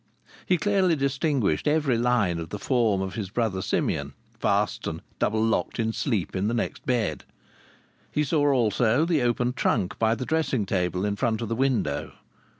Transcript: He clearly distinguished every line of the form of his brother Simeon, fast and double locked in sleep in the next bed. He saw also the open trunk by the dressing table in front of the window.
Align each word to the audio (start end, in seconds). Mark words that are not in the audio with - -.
He 0.47 0.57
clearly 0.57 0.95
distinguished 0.95 1.67
every 1.67 1.95
line 1.95 2.39
of 2.39 2.49
the 2.49 2.57
form 2.57 3.01
of 3.03 3.13
his 3.13 3.29
brother 3.29 3.61
Simeon, 3.61 4.15
fast 4.39 4.87
and 4.87 5.03
double 5.19 5.43
locked 5.45 5.79
in 5.79 5.93
sleep 5.93 6.35
in 6.35 6.47
the 6.47 6.55
next 6.55 6.87
bed. 6.87 7.23
He 8.11 8.23
saw 8.23 8.51
also 8.51 9.05
the 9.05 9.21
open 9.21 9.53
trunk 9.53 9.99
by 9.99 10.15
the 10.15 10.25
dressing 10.25 10.65
table 10.65 11.05
in 11.05 11.17
front 11.17 11.39
of 11.39 11.49
the 11.49 11.55
window. 11.55 12.13